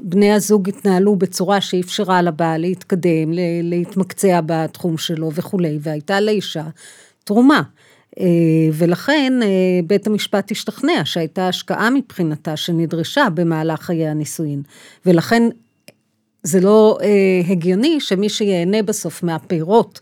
בני 0.02 0.32
הזוג 0.32 0.68
התנהלו 0.68 1.16
בצורה 1.16 1.60
שאפשרה 1.60 2.22
לבעל 2.22 2.60
להתקדם, 2.60 3.32
להתמקצע 3.62 4.40
בתחום 4.46 4.98
שלו 4.98 5.30
וכולי, 5.32 5.78
והייתה 5.82 6.20
לאישה 6.20 6.64
תרומה. 7.24 7.62
אה, 8.20 8.26
ולכן 8.72 9.32
אה, 9.42 9.80
בית 9.86 10.06
המשפט 10.06 10.50
השתכנע 10.50 11.04
שהייתה 11.04 11.48
השקעה 11.48 11.90
מבחינתה 11.90 12.56
שנדרשה 12.56 13.26
במהלך 13.34 13.80
חיי 13.80 14.08
הנישואין. 14.08 14.62
ולכן 15.06 15.42
זה 16.42 16.60
לא 16.60 16.98
אה, 17.02 17.40
הגיוני 17.48 18.00
שמי 18.00 18.28
שיהנה 18.28 18.82
בסוף 18.82 19.22
מהפירות 19.22 20.00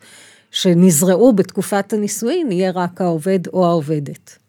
שנזרעו 0.50 1.32
בתקופת 1.32 1.92
הנישואין 1.92 2.52
יהיה 2.52 2.70
רק 2.70 3.00
העובד 3.00 3.46
או 3.52 3.66
העובדת. 3.66 4.41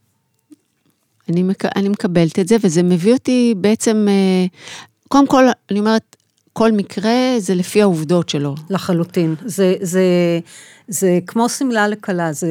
אני, 1.30 1.44
מק... 1.44 1.66
אני 1.66 1.90
מקבלת 1.90 2.40
את 2.40 2.48
זה, 2.48 2.56
וזה 2.64 2.84
מביא 2.84 3.14
אותי 3.14 3.54
בעצם, 3.58 4.06
אה, 4.10 4.46
קודם 5.08 5.28
כל, 5.28 5.44
אני 5.72 5.80
אומרת, 5.80 6.16
כל 6.54 6.72
מקרה 6.72 7.12
זה 7.40 7.56
לפי 7.56 7.82
העובדות 7.82 8.30
שלו. 8.30 8.56
לחלוטין. 8.70 9.36
זה, 9.46 9.76
זה, 9.82 10.04
זה 10.88 11.20
כמו 11.28 11.50
שמלה 11.50 11.88
לכלה, 11.88 12.34
זה 12.34 12.48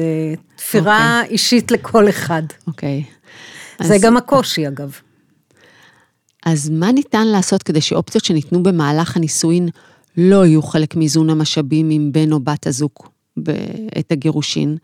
תפירה 0.55 1.21
okay. 1.23 1.29
אישית 1.29 1.71
לכל 1.71 2.09
אחד. 2.09 2.43
אוקיי. 2.67 3.03
זה 3.83 3.95
אז- 3.95 4.01
גם 4.01 4.17
הקושי 4.17 4.67
אגב. 4.67 4.91
אז 6.45 6.69
מה 6.69 6.91
ניתן 6.91 7.27
לעשות 7.27 7.63
כדי 7.63 7.81
שאופציות 7.81 8.25
שניתנו 8.25 8.63
במהלך 8.63 9.17
הנישואין 9.17 9.69
לא 10.17 10.45
יהיו 10.45 10.61
חלק 10.61 10.95
מאיזון 10.95 11.29
המשאבים 11.29 11.89
עם 11.89 12.11
בן 12.11 12.31
או 12.31 12.39
בת 12.39 12.67
הזוג 12.67 12.91
בעת 13.37 14.11
הגירושין? 14.11 14.77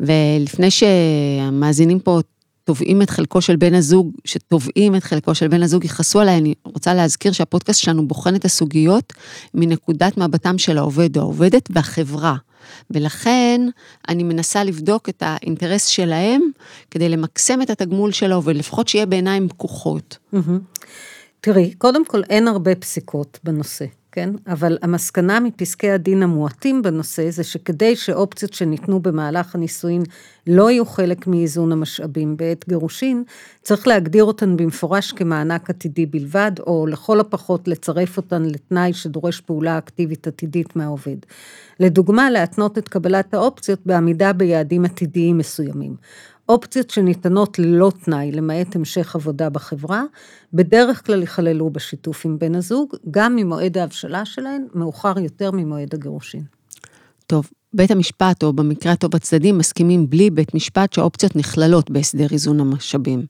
ולפני 0.00 0.68
שהמאזינים 0.70 2.00
פה 2.00 2.20
תובעים 2.68 3.02
את 3.02 3.10
חלקו 3.10 3.40
של 3.40 3.56
בן 3.56 3.74
הזוג, 3.74 4.10
שתובעים 4.24 4.94
את 4.94 5.04
חלקו 5.04 5.34
של 5.34 5.48
בן 5.48 5.62
הזוג, 5.62 5.84
יכעסו 5.84 6.20
עליי, 6.20 6.38
אני 6.38 6.54
רוצה 6.64 6.94
להזכיר 6.94 7.32
שהפודקאסט 7.32 7.80
שלנו 7.80 8.08
בוחן 8.08 8.34
את 8.34 8.44
הסוגיות 8.44 9.12
מנקודת 9.54 10.16
מבטם 10.18 10.58
של 10.58 10.78
העובד 10.78 11.16
או 11.16 11.22
העובדת 11.22 11.68
והחברה. 11.70 12.36
ולכן 12.90 13.60
אני 14.08 14.22
מנסה 14.22 14.64
לבדוק 14.64 15.08
את 15.08 15.22
האינטרס 15.26 15.86
שלהם 15.86 16.42
כדי 16.90 17.08
למקסם 17.08 17.62
את 17.62 17.70
התגמול 17.70 18.12
של 18.12 18.32
העובד, 18.32 18.56
לפחות 18.56 18.88
שיהיה 18.88 19.06
בעיניים 19.06 19.48
פקוחות. 19.48 20.18
תראי, 21.40 21.74
קודם 21.78 22.04
כל 22.04 22.22
אין 22.30 22.48
הרבה 22.48 22.74
פסיקות 22.74 23.38
בנושא, 23.44 23.84
כן? 24.18 24.30
אבל 24.46 24.78
המסקנה 24.82 25.40
מפסקי 25.40 25.90
הדין 25.90 26.22
המועטים 26.22 26.82
בנושא 26.82 27.30
זה 27.30 27.44
שכדי 27.44 27.96
שאופציות 27.96 28.52
שניתנו 28.54 29.00
במהלך 29.00 29.54
הנישואין 29.54 30.02
לא 30.46 30.70
יהיו 30.70 30.86
חלק 30.86 31.26
מאיזון 31.26 31.72
המשאבים 31.72 32.36
בעת 32.36 32.64
גירושין, 32.68 33.24
צריך 33.62 33.86
להגדיר 33.86 34.24
אותן 34.24 34.56
במפורש 34.56 35.12
כמענק 35.12 35.70
עתידי 35.70 36.06
בלבד, 36.06 36.52
או 36.66 36.86
לכל 36.86 37.20
הפחות 37.20 37.68
לצרף 37.68 38.16
אותן 38.16 38.42
לתנאי 38.42 38.92
שדורש 38.92 39.40
פעולה 39.40 39.78
אקטיבית 39.78 40.26
עתידית 40.26 40.76
מהעובד. 40.76 41.16
לדוגמה, 41.80 42.30
להתנות 42.30 42.78
את 42.78 42.88
קבלת 42.88 43.34
האופציות 43.34 43.80
בעמידה 43.86 44.32
ביעדים 44.32 44.84
עתידיים 44.84 45.38
מסוימים. 45.38 45.96
אופציות 46.48 46.90
שניתנות 46.90 47.58
ללא 47.58 47.92
תנאי, 48.04 48.32
למעט 48.32 48.76
המשך 48.76 49.16
עבודה 49.16 49.50
בחברה, 49.50 50.02
בדרך 50.52 51.06
כלל 51.06 51.20
ייכללו 51.20 51.70
בשיתוף 51.70 52.24
עם 52.24 52.38
בן 52.38 52.54
הזוג, 52.54 52.94
גם 53.10 53.38
אם 53.38 53.48
מועד 53.48 53.78
ההבשלה 53.78 54.24
שלהן 54.24 54.66
מאוחר 54.74 55.18
יותר 55.18 55.50
ממועד 55.50 55.94
הגירושין. 55.94 56.42
טוב, 57.26 57.50
בית 57.72 57.90
המשפט, 57.90 58.42
או 58.42 58.52
במקרה 58.52 58.92
הטוב 58.92 59.16
הצדדים, 59.16 59.58
מסכימים 59.58 60.10
בלי 60.10 60.30
בית 60.30 60.54
משפט 60.54 60.92
שהאופציות 60.92 61.36
נכללות 61.36 61.90
בהסדר 61.90 62.26
איזון 62.32 62.60
המשאבים. 62.60 63.26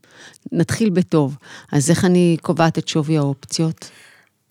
נתחיל 0.52 0.90
בטוב. 0.90 1.37
אז 1.72 1.90
איך 1.90 2.04
אני 2.04 2.37
קובעת 2.42 2.78
את 2.78 2.88
שווי 2.88 3.18
האופציות? 3.18 3.90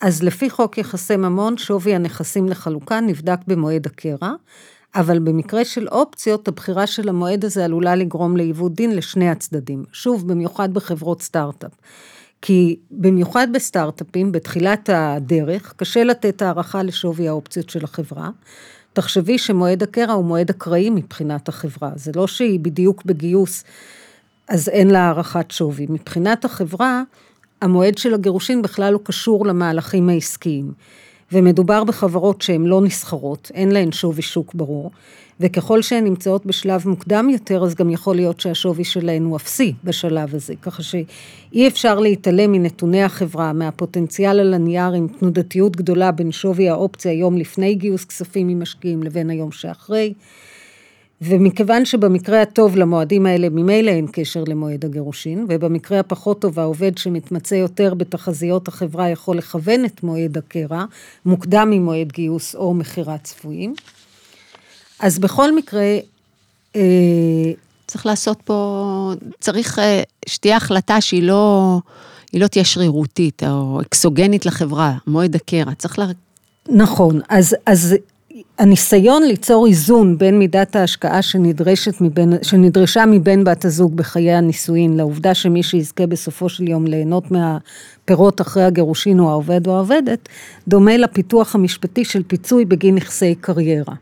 אז 0.01 0.23
לפי 0.23 0.49
חוק 0.49 0.77
יחסי 0.77 1.15
ממון, 1.15 1.57
שווי 1.57 1.95
הנכסים 1.95 2.49
לחלוקה 2.49 2.99
נבדק 2.99 3.39
במועד 3.47 3.85
הקרע, 3.85 4.33
אבל 4.95 5.19
במקרה 5.19 5.65
של 5.65 5.87
אופציות, 5.87 6.47
הבחירה 6.47 6.87
של 6.87 7.09
המועד 7.09 7.45
הזה 7.45 7.65
עלולה 7.65 7.95
לגרום 7.95 8.37
לעיוות 8.37 8.73
דין 8.73 8.95
לשני 8.95 9.29
הצדדים. 9.29 9.83
שוב, 9.91 10.27
במיוחד 10.27 10.73
בחברות 10.73 11.21
סטארט-אפ. 11.21 11.71
כי 12.41 12.79
במיוחד 12.91 13.47
בסטארט-אפים, 13.53 14.31
בתחילת 14.31 14.89
הדרך, 14.93 15.73
קשה 15.77 16.03
לתת 16.03 16.41
הערכה 16.41 16.83
לשווי 16.83 17.27
האופציות 17.27 17.69
של 17.69 17.83
החברה. 17.83 18.29
תחשבי 18.93 19.37
שמועד 19.37 19.83
הקרע 19.83 20.13
הוא 20.13 20.25
מועד 20.25 20.49
אקראי 20.49 20.89
מבחינת 20.89 21.49
החברה, 21.49 21.91
זה 21.95 22.11
לא 22.15 22.27
שהיא 22.27 22.59
בדיוק 22.59 23.05
בגיוס, 23.05 23.63
אז 24.47 24.69
אין 24.69 24.91
לה 24.91 24.99
הערכת 24.99 25.51
שווי. 25.51 25.85
מבחינת 25.89 26.45
החברה, 26.45 27.03
המועד 27.61 27.97
של 27.97 28.13
הגירושין 28.13 28.61
בכלל 28.61 28.93
לא 28.93 28.99
קשור 29.03 29.45
למהלכים 29.45 30.09
העסקיים. 30.09 30.71
ומדובר 31.31 31.83
בחברות 31.83 32.41
שהן 32.41 32.65
לא 32.65 32.81
נסחרות, 32.81 33.51
אין 33.53 33.71
להן 33.71 33.91
שווי 33.91 34.21
שוק 34.21 34.53
ברור, 34.53 34.91
וככל 35.39 35.81
שהן 35.81 36.03
נמצאות 36.03 36.45
בשלב 36.45 36.87
מוקדם 36.87 37.29
יותר, 37.29 37.63
אז 37.63 37.75
גם 37.75 37.89
יכול 37.89 38.15
להיות 38.15 38.39
שהשווי 38.39 38.83
שלהן 38.83 39.23
הוא 39.23 39.35
אפסי 39.35 39.73
בשלב 39.83 40.35
הזה, 40.35 40.53
ככה 40.61 40.83
שאי 40.83 41.67
אפשר 41.67 41.99
להתעלם 41.99 42.51
מנתוני 42.51 43.03
החברה, 43.03 43.53
מהפוטנציאל 43.53 44.39
על 44.39 44.53
הנייר 44.53 44.91
עם 44.93 45.07
תנודתיות 45.07 45.75
גדולה 45.75 46.11
בין 46.11 46.31
שווי 46.31 46.69
האופציה 46.69 47.13
יום 47.13 47.37
לפני 47.37 47.75
גיוס 47.75 48.05
כספים 48.05 48.47
ממשקיעים 48.47 49.03
לבין 49.03 49.29
היום 49.29 49.51
שאחרי. 49.51 50.13
ומכיוון 51.21 51.85
שבמקרה 51.85 52.41
הטוב 52.41 52.75
למועדים 52.75 53.25
האלה 53.25 53.49
ממילא 53.49 53.91
אין 53.91 54.07
קשר 54.11 54.43
למועד 54.47 54.85
הגירושין, 54.85 55.45
ובמקרה 55.49 55.99
הפחות 55.99 56.41
טוב 56.41 56.59
העובד 56.59 56.97
שמתמצא 56.97 57.55
יותר 57.55 57.93
בתחזיות 57.93 58.67
החברה 58.67 59.09
יכול 59.09 59.37
לכוון 59.37 59.85
את 59.85 60.03
מועד 60.03 60.37
הקרע, 60.37 60.85
מוקדם 61.25 61.69
ממועד 61.71 62.11
גיוס 62.11 62.55
או 62.55 62.73
מכירה 62.73 63.17
צפויים. 63.17 63.73
אז 64.99 65.19
בכל 65.19 65.55
מקרה, 65.55 65.97
אה, 66.75 66.81
צריך 67.87 68.05
לעשות 68.05 68.41
פה, 68.45 69.11
צריך 69.39 69.79
אה, 69.79 70.03
שתהיה 70.27 70.57
החלטה 70.57 71.01
שהיא 71.01 71.23
לא, 71.23 71.79
היא 72.31 72.41
לא 72.41 72.47
תהיה 72.47 72.65
שרירותית 72.65 73.43
או 73.43 73.81
אקסוגנית 73.81 74.45
לחברה, 74.45 74.93
מועד 75.07 75.35
הקרע. 75.35 75.73
צריך 75.73 75.99
לה... 75.99 76.05
נכון, 76.69 77.19
אז, 77.29 77.55
אז 77.65 77.95
הניסיון 78.59 79.23
ליצור 79.23 79.67
איזון 79.67 80.17
בין 80.17 80.39
מידת 80.39 80.75
ההשקעה 80.75 81.21
שנדרשת 81.21 82.01
מבין, 82.01 82.33
שנדרשה 82.41 83.05
מבין 83.05 83.43
בת 83.43 83.65
הזוג 83.65 83.95
בחיי 83.95 84.33
הנישואין, 84.33 84.97
לעובדה 84.97 85.33
שמי 85.33 85.63
שיזכה 85.63 86.07
בסופו 86.07 86.49
של 86.49 86.67
יום 86.67 86.85
ליהנות 86.87 87.23
מהפירות 87.31 88.41
אחרי 88.41 88.63
הגירושין 88.63 89.19
הוא 89.19 89.29
העובד 89.29 89.67
או 89.67 89.75
העובדת, 89.75 90.29
דומה 90.67 90.97
לפיתוח 90.97 91.55
המשפטי 91.55 92.05
של 92.05 92.23
פיצוי 92.23 92.65
בגין 92.65 92.95
נכסי 92.95 93.35
קריירה. 93.35 93.95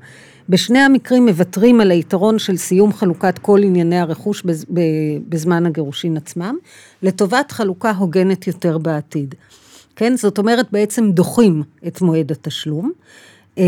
בשני 0.50 0.80
המקרים 0.80 1.26
מוותרים 1.26 1.82
על 1.82 1.92
היתרון 1.92 2.40
של 2.40 2.58
סיום 2.58 2.94
חלוקת 2.94 3.40
כל 3.40 3.64
ענייני 3.64 4.00
הרכוש 4.00 4.44
בזמן 5.30 5.66
הגירושין 5.66 6.18
עצמם, 6.18 6.56
לטובת 7.04 7.52
חלוקה 7.52 7.92
הוגנת 7.92 8.48
יותר 8.48 8.78
בעתיד. 8.78 9.36
כן, 9.96 10.18
זאת 10.18 10.38
אומרת 10.38 10.72
בעצם 10.72 11.12
דוחים 11.12 11.64
את 11.88 12.02
מועד 12.02 12.32
התשלום. 12.32 12.92
אה, 13.58 13.64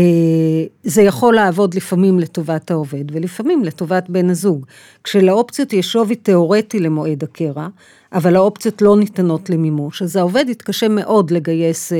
זה 0.82 1.02
יכול 1.02 1.34
לעבוד 1.34 1.74
לפעמים 1.74 2.18
לטובת 2.18 2.70
העובד 2.70 3.04
ולפעמים 3.12 3.64
לטובת 3.64 4.08
בן 4.08 4.30
הזוג. 4.30 4.66
כשלאופציות 5.04 5.72
יש 5.72 5.92
שווי 5.92 6.16
תיאורטי 6.16 6.80
למועד 6.80 7.24
הקרע, 7.24 7.68
אבל 8.12 8.36
האופציות 8.36 8.82
לא 8.82 8.96
ניתנות 8.96 9.50
למימוש, 9.50 10.02
אז 10.02 10.16
העובד 10.16 10.44
יתקשה 10.48 10.88
מאוד 10.88 11.30
לגייס 11.30 11.92
אה, 11.92 11.98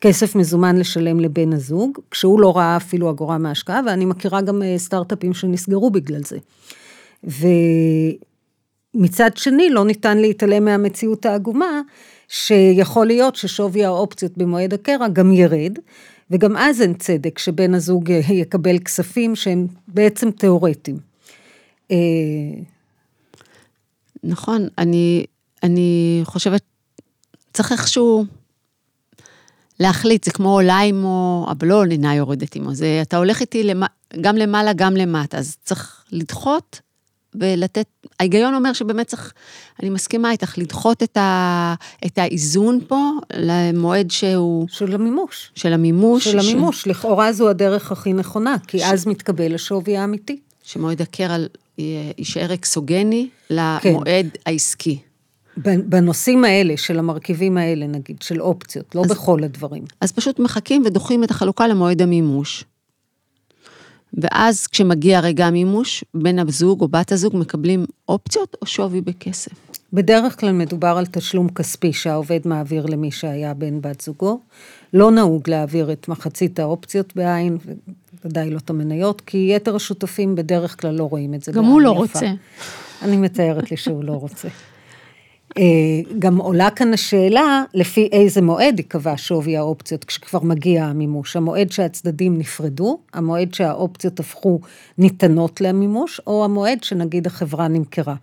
כסף 0.00 0.36
מזומן 0.36 0.76
לשלם 0.76 1.20
לבן 1.20 1.52
הזוג, 1.52 1.98
כשהוא 2.10 2.40
לא 2.40 2.56
ראה 2.56 2.76
אפילו 2.76 3.10
אגורה 3.10 3.38
מהשקעה, 3.38 3.80
ואני 3.86 4.04
מכירה 4.04 4.40
גם 4.40 4.62
אה, 4.62 4.78
סטארט-אפים 4.78 5.34
שנסגרו 5.34 5.90
בגלל 5.90 6.20
זה. 6.24 6.38
ומצד 8.94 9.30
שני, 9.36 9.70
לא 9.70 9.84
ניתן 9.84 10.18
להתעלם 10.18 10.64
מהמציאות 10.64 11.26
העגומה, 11.26 11.80
שיכול 12.28 13.06
להיות 13.06 13.36
ששווי 13.36 13.84
האופציות 13.84 14.38
במועד 14.38 14.74
הקרע 14.74 15.08
גם 15.08 15.32
ירד, 15.32 15.78
וגם 16.30 16.56
אז 16.56 16.82
אין 16.82 16.94
צדק 16.94 17.38
שבן 17.38 17.74
הזוג 17.74 18.10
יקבל 18.10 18.78
כספים 18.78 19.36
שהם 19.36 19.66
בעצם 19.88 20.30
תיאורטיים. 20.30 20.98
אה, 21.90 21.96
נכון, 24.24 24.68
אני, 24.78 25.24
אני 25.62 26.20
חושבת, 26.24 26.62
צריך 27.52 27.72
איכשהו 27.72 28.24
להחליט, 29.80 30.24
זה 30.24 30.30
כמו 30.30 30.52
עולה 30.52 30.80
עמו, 30.80 31.46
אבל 31.50 31.68
לא 31.68 31.84
אינה 31.90 32.14
יורדת 32.14 32.56
עמו, 32.56 32.74
זה 32.74 32.98
אתה 33.02 33.16
הולך 33.16 33.40
איתי 33.40 33.64
למ, 33.64 33.82
גם 34.20 34.36
למעלה, 34.36 34.72
גם 34.72 34.96
למטה, 34.96 35.38
אז 35.38 35.56
צריך 35.64 36.04
לדחות 36.12 36.80
ולתת, 37.34 37.86
ההיגיון 38.20 38.54
אומר 38.54 38.72
שבאמת 38.72 39.06
צריך, 39.06 39.32
אני 39.82 39.90
מסכימה 39.90 40.30
איתך, 40.30 40.58
לדחות 40.58 41.02
את, 41.02 41.16
ה, 41.16 41.74
את 42.06 42.18
האיזון 42.18 42.80
פה 42.88 43.10
למועד 43.36 44.10
שהוא... 44.10 44.68
של 44.68 44.94
המימוש. 44.94 45.52
של 45.54 45.72
המימוש. 45.72 46.24
של 46.24 46.38
המימוש, 46.38 46.82
ש... 46.82 46.86
לכאורה 46.86 47.32
זו 47.32 47.48
הדרך 47.48 47.92
הכי 47.92 48.12
נכונה, 48.12 48.56
כי 48.66 48.78
ש... 48.78 48.82
אז 48.82 49.06
מתקבל 49.06 49.54
השווי 49.54 49.96
האמיתי. 49.96 50.40
שמועד 50.62 51.02
הקרע 51.02 51.36
יישאר 52.18 52.54
אקסוגני 52.54 53.28
למועד 53.50 54.28
כן. 54.32 54.40
העסקי. 54.46 54.98
בנושאים 55.56 56.44
האלה, 56.44 56.76
של 56.76 56.98
המרכיבים 56.98 57.56
האלה, 57.56 57.86
נגיד, 57.86 58.22
של 58.22 58.40
אופציות, 58.40 58.94
לא 58.94 59.00
אז, 59.00 59.10
בכל 59.10 59.44
הדברים. 59.44 59.84
אז 60.00 60.12
פשוט 60.12 60.38
מחכים 60.38 60.82
ודוחים 60.86 61.24
את 61.24 61.30
החלוקה 61.30 61.66
למועד 61.66 62.02
המימוש. 62.02 62.64
ואז 64.14 64.66
כשמגיע 64.66 65.20
רגע 65.20 65.46
המימוש, 65.46 66.04
בן 66.14 66.38
הזוג 66.38 66.80
או 66.80 66.88
בת 66.88 67.12
הזוג 67.12 67.36
מקבלים 67.36 67.86
אופציות 68.08 68.56
או 68.62 68.66
שווי 68.66 69.00
בכסף. 69.00 69.52
בדרך 69.92 70.40
כלל 70.40 70.52
מדובר 70.52 70.88
על 70.98 71.06
תשלום 71.06 71.48
כספי 71.48 71.92
שהעובד 71.92 72.40
מעביר 72.44 72.86
למי 72.86 73.10
שהיה 73.10 73.54
בן 73.54 73.80
בת 73.80 74.00
זוגו. 74.00 74.40
לא 74.94 75.10
נהוג 75.10 75.50
להעביר 75.50 75.92
את 75.92 76.08
מחצית 76.08 76.58
האופציות 76.58 77.16
בעין, 77.16 77.58
ודאי 78.24 78.50
לא 78.50 78.58
את 78.58 78.70
המניות, 78.70 79.20
כי 79.20 79.52
יתר 79.56 79.76
השותפים 79.76 80.34
בדרך 80.34 80.80
כלל 80.80 80.94
לא 80.94 81.04
רואים 81.04 81.34
את 81.34 81.42
זה. 81.42 81.52
גם 81.52 81.64
הוא 81.64 81.80
לא 81.80 81.90
יפה. 81.90 81.98
רוצה. 81.98 82.26
אני 83.02 83.16
מתארת 83.16 83.70
לי 83.70 83.76
שהוא 83.76 84.04
לא 84.04 84.12
רוצה. 84.12 84.48
אה, 85.58 85.62
גם 86.18 86.36
עולה 86.36 86.70
כאן 86.70 86.92
השאלה, 86.92 87.64
לפי 87.74 88.08
איזה 88.12 88.42
מועד 88.42 88.78
ייקבע 88.78 89.14
שווי 89.16 89.56
האופציות 89.56 90.04
כשכבר 90.04 90.40
מגיע 90.42 90.84
המימוש, 90.84 91.36
המועד 91.36 91.72
שהצדדים 91.72 92.38
נפרדו, 92.38 92.98
המועד 93.14 93.54
שהאופציות 93.54 94.20
הפכו 94.20 94.60
ניתנות 94.98 95.60
למימוש, 95.60 96.20
או 96.26 96.44
המועד 96.44 96.84
שנגיד 96.84 97.26
החברה 97.26 97.68
נמכרה. 97.68 98.14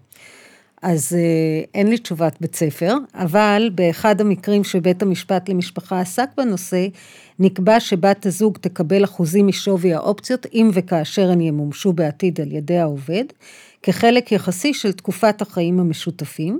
אז 0.81 1.13
אה, 1.13 1.63
אין 1.74 1.88
לי 1.88 1.98
תשובת 1.98 2.38
בית 2.41 2.55
ספר, 2.55 2.93
אבל 3.13 3.69
באחד 3.75 4.22
המקרים 4.22 4.63
שבית 4.63 5.01
המשפט 5.01 5.50
למשפחה 5.50 6.00
עסק 6.00 6.29
בנושא, 6.38 6.88
נקבע 7.39 7.79
שבת 7.79 8.25
הזוג 8.25 8.57
תקבל 8.62 9.03
אחוזים 9.03 9.48
משווי 9.48 9.93
האופציות 9.93 10.45
אם 10.54 10.69
וכאשר 10.73 11.32
הן 11.32 11.41
ימומשו 11.41 11.93
בעתיד 11.93 12.41
על 12.41 12.51
ידי 12.51 12.78
העובד, 12.78 13.23
כחלק 13.88 14.32
יחסי 14.32 14.73
של 14.73 14.91
תקופת 14.91 15.41
החיים 15.41 15.80
המשותפים, 15.80 16.60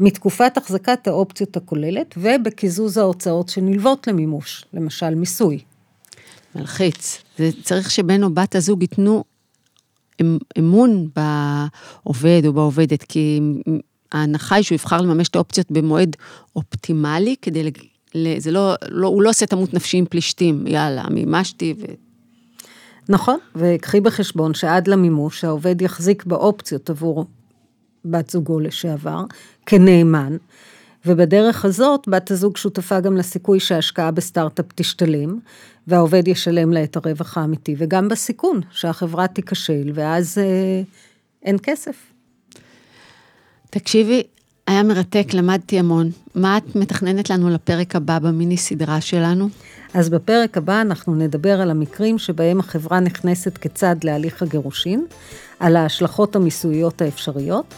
מתקופת 0.00 0.56
החזקת 0.56 1.06
האופציות 1.06 1.56
הכוללת 1.56 2.14
ובקיזוז 2.16 2.96
ההוצאות 2.96 3.48
שנלוות 3.48 4.06
למימוש, 4.06 4.64
למשל 4.72 5.14
מיסוי. 5.14 5.58
מלחיץ. 6.54 7.22
זה 7.38 7.50
צריך 7.62 7.90
שבן 7.90 8.22
או 8.22 8.30
בת 8.30 8.54
הזוג 8.54 8.82
ייתנו 8.82 9.24
אמון 10.58 11.08
בעובד 11.16 12.42
או 12.46 12.52
בעובדת, 12.52 13.02
כי 13.02 13.40
ההנחה 14.12 14.54
היא 14.54 14.64
שהוא 14.64 14.76
יבחר 14.76 15.00
לממש 15.00 15.28
את 15.28 15.36
האופציות 15.36 15.70
במועד 15.70 16.16
אופטימלי, 16.56 17.36
כדי, 17.42 17.70
זה 18.38 18.50
לא, 18.50 18.74
לא, 18.88 19.08
הוא 19.08 19.22
לא 19.22 19.30
עושה 19.30 19.46
תמות 19.46 19.74
נפשי 19.74 19.96
עם 19.96 20.04
פלישתים, 20.06 20.66
יאללה, 20.66 21.04
מימשתי 21.10 21.74
ו... 21.78 21.84
נכון, 23.08 23.38
וקחי 23.56 24.00
בחשבון 24.00 24.54
שעד 24.54 24.88
למימוש 24.88 25.44
העובד 25.44 25.82
יחזיק 25.82 26.24
באופציות 26.24 26.90
עבור 26.90 27.26
בת 28.04 28.30
זוגו 28.30 28.60
לשעבר, 28.60 29.24
כנאמן, 29.66 30.36
ובדרך 31.06 31.64
הזאת 31.64 32.08
בת 32.08 32.30
הזוג 32.30 32.56
שותפה 32.56 33.00
גם 33.00 33.16
לסיכוי 33.16 33.60
שההשקעה 33.60 34.10
בסטארט-אפ 34.10 34.66
תשתלם, 34.74 35.38
והעובד 35.86 36.28
ישלם 36.28 36.72
לה 36.72 36.84
את 36.84 36.96
הרווח 36.96 37.38
האמיתי, 37.38 37.74
וגם 37.78 38.08
בסיכון 38.08 38.60
שהחברה 38.70 39.26
תיכשל, 39.26 39.90
ואז 39.94 40.38
אה, 40.38 40.82
אין 41.42 41.56
כסף. 41.62 41.96
תקשיבי, 43.70 44.22
היה 44.66 44.82
מרתק, 44.82 45.26
למדתי 45.34 45.78
המון. 45.78 46.10
מה 46.34 46.56
את 46.56 46.76
מתכננת 46.76 47.30
לנו 47.30 47.50
לפרק 47.50 47.96
הבא 47.96 48.18
במיני 48.18 48.56
סדרה 48.56 49.00
שלנו? 49.00 49.48
אז 49.94 50.08
בפרק 50.08 50.56
הבא 50.56 50.80
אנחנו 50.80 51.14
נדבר 51.14 51.60
על 51.60 51.70
המקרים 51.70 52.18
שבהם 52.18 52.60
החברה 52.60 53.00
נכנסת 53.00 53.58
כצד 53.58 53.96
להליך 54.04 54.42
הגירושין, 54.42 55.06
על 55.60 55.76
ההשלכות 55.76 56.36
המיסויות 56.36 57.02
האפשריות, 57.02 57.74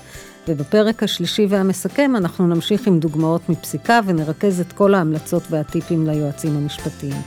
ובפרק 0.49 1.03
השלישי 1.03 1.47
והמסכם 1.49 2.17
אנחנו 2.17 2.47
נמשיך 2.47 2.87
עם 2.87 3.01
דוגמאות 3.01 3.49
מפסיקה 3.49 4.01
ונרכז 4.07 4.61
את 4.61 4.73
כל 4.73 4.95
ההמלצות 4.95 5.43
והטיפים 5.51 6.07
ליועצים 6.07 6.57
המשפטיים. 6.57 7.23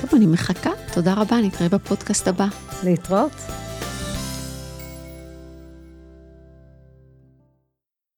טוב, 0.00 0.10
אני 0.14 0.26
מחכה. 0.26 0.70
תודה 0.94 1.14
רבה, 1.14 1.36
נתראה 1.36 1.68
בפודקאסט 1.68 2.28
הבא. 2.28 2.46
להתראות. 2.84 3.32